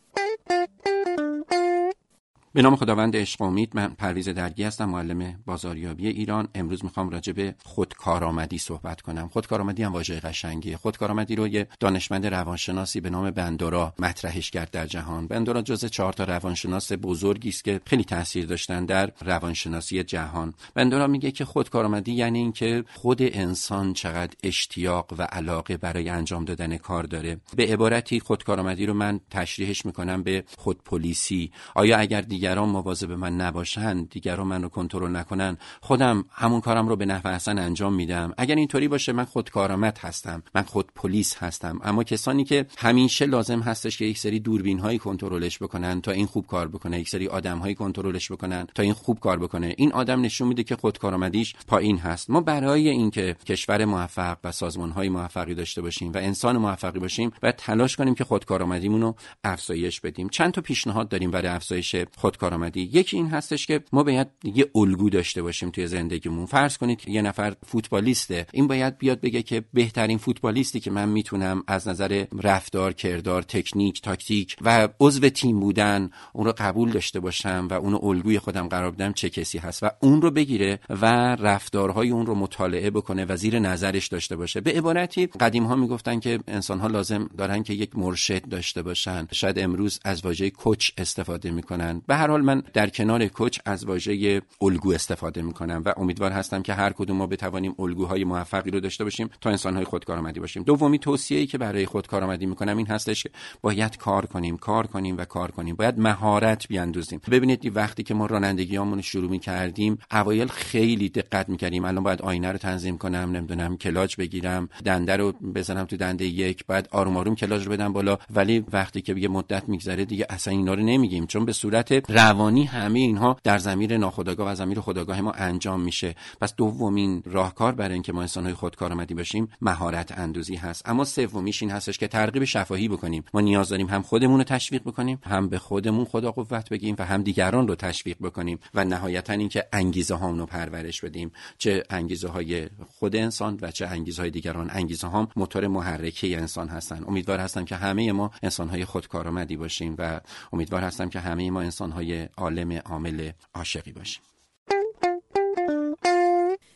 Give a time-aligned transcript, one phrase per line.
[2.54, 6.48] به نام خداوند عشق امید من پرویز درگی هستم معلم بازاریابی ایران.
[6.56, 9.28] امروز می‌خوام راجع به خودکارآمدی صحبت کنم.
[9.28, 10.78] خودکارآمدی هم واژه قشنگیه.
[10.78, 15.28] خودکارآمدی رو یه دانشمند روانشناسی به نام بندورا مطرحش کرد در جهان.
[15.28, 20.54] بندورا جز چهار تا روانشناس بزرگی است که خیلی تاثیر داشتن در روانشناسی جهان.
[20.74, 26.78] بندورا میگه که خودکارآمدی یعنی اینکه خود انسان چقدر اشتیاق و علاقه برای انجام دادن
[26.78, 27.38] کار داره.
[27.56, 31.52] به عبارتی خودکارآمدی رو من تشریحش می‌کنم به خودپلیسی.
[31.76, 36.88] آیا اگر دیگر دیگران مواظب من نباشند دیگران من رو کنترل نکنن خودم همون کارم
[36.88, 38.34] رو به نحو احسن انجام میدم.
[38.38, 41.80] اگر اینطوری باشه من خودکارآمد هستم من خود پلیس هستم.
[41.84, 46.26] اما کسانی که همیشه لازم هستش که یک سری دوربین هایی کنترلش بکنن تا این
[46.26, 49.74] خوب کار بکنه یک سری آدم هایی کنترلش بکنن تا این خوب کار بکنه.
[49.78, 52.30] این آدم نشون میده که خودکارآمدیش پایین هست.
[52.30, 57.32] ما برای اینکه کشور موفق و سازمان های موفقی داشته باشیم و انسان موفقی باشیم
[57.44, 60.30] و تلاش کنیم که خودکارآمدیمون رو افزایش بدیم.
[60.30, 62.82] چند تا پیشنهاد داریم برای افزایش خود آمدی.
[62.82, 66.46] یکی این هستش که ما باید یه الگو داشته باشیم توی زندگیمون.
[66.46, 68.48] فرض کنید یه نفر فوتبالیسته.
[68.54, 74.02] این باید بیاد بگه که بهترین فوتبالیستی که من می‌تونم از نظر رفتار کردار تکنیک
[74.02, 78.68] تاکتیک و عضو تیم بودن اون رو قبول داشته باشم و اون رو الگوی خودم
[78.68, 83.26] قرار بدم چه کسی هست و اون رو بگیره و رفتارهای اون رو مطالعه بکنه
[83.26, 84.62] و زیر نظرش داشته باشه.
[84.62, 89.28] به عبارتی قدیم ها می‌گفتن که انسان ها لازم دارن که یک مرشد داشته باشن.
[89.32, 92.02] شاید امروز از واژه کوچ استفاده می‌کنن.
[92.08, 96.62] به هر حال من در کنار کوچ از واژه الگو استفاده می‌کنم و امیدوار هستم
[96.62, 100.64] که هر کدوم ما بتوانیم الگوهای موفقی رو داشته باشیم تا انسانهای خودکارآمدی باشیم.
[100.64, 103.30] دومی توصیه‌ای که برای خودکارآمدی می‌کنم این هستش که
[103.62, 105.76] باید کار کنیم کار کنیم و کار کنیم.
[105.76, 107.22] باید مهارت بیاندوزیم.
[107.32, 111.86] ببینید وقتی که ما رانندگیامون شروع می‌کردیم اوایل خیلی دقت می‌کردیم.
[111.86, 116.66] الان باید آینه رو تنظیم کنم نمی‌دونم کلاج بگیرم دنده رو بزنم تو دنده یک
[116.66, 118.18] بعد آروم آروم کلاج رو بدم بالا.
[118.30, 121.28] ولی وقتی که یه مدت میگذره دیگه اصلا اینا رو نمیگیم.
[121.28, 126.16] چون به صورت روانی همه اینها در زمیر ناخودآگاه و زمیر خودآگاه ما انجام میشه.
[126.42, 130.90] پس دومین راهکار برای اینکه ما انسانهای خودکارآمدی باشیم مهارت اندوزی هست.
[130.90, 133.24] اما سومیش این هستش که ترغیب شفاهی بکنیم.
[133.34, 137.06] ما نیاز داریم هم خودمون رو تشویق بکنیم هم به خودمون خدا قوت بگیم و
[137.06, 141.32] هم دیگران رو تشویق بکنیم و نهایتا اینکه انگیزه هامون رو پرورش بدیم.
[141.58, 142.70] چه انگیزه های
[143.00, 144.70] خود انسان و چه انگیزه های دیگران.
[144.74, 147.04] انگیزه هام موتور محرکه انسان هستن.
[147.08, 150.20] امیدوار هستم که همه ما انسان های خودکارآمدی باشیم و
[150.54, 154.22] امیدوار هستم که همه ما انسان های عالم عامل عاشقی باشیم.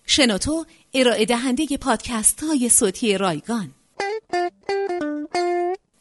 [0.06, 3.72] شنوتو ارائه دهنده پادکست های صوتی رایگان.